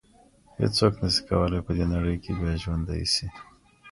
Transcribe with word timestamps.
هیڅوک 0.59 0.93
نسي 1.01 1.21
کولای 1.27 1.61
په 1.65 1.71
دې 1.77 1.85
نړۍ 1.93 2.15
کي 2.23 2.31
بیا 2.39 2.53
ژوندی 2.63 3.03
سي. 3.13 3.25